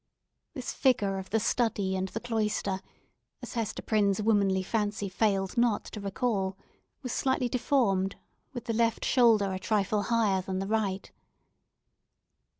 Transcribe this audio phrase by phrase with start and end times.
[0.55, 2.81] This figure of the study and the cloister,
[3.43, 6.57] as Hester Prynne's womanly fancy failed not to recall,
[7.03, 8.15] was slightly deformed,
[8.51, 11.11] with the left shoulder a trifle higher than the right.